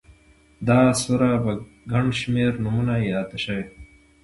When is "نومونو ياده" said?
2.63-3.37